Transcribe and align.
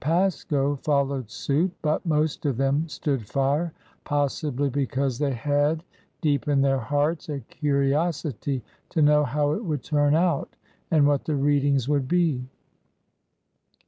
Pasco 0.03 0.77
followed 0.77 1.29
suit. 1.29 1.71
But 1.83 2.03
most 2.07 2.47
of 2.47 2.57
them 2.57 2.89
stood 2.89 3.23
fire— 3.27 3.71
possibly 4.03 4.67
because 4.67 5.19
they 5.19 5.31
had, 5.31 5.83
deep 6.21 6.45
SELECT 6.45 6.47
READINGS 6.47 6.47
133 6.47 6.53
in 6.53 6.61
their 6.63 6.79
hearts, 6.79 7.29
a 7.29 7.55
curiosity 7.55 8.63
to 8.89 9.03
know 9.03 9.23
how 9.23 9.51
it 9.51 9.63
would 9.63 9.83
turn 9.83 10.15
out 10.15 10.55
and 10.89 11.05
what 11.05 11.25
the'' 11.25 11.35
readings'' 11.35 11.87
would 11.87 12.07
be. 12.07 12.43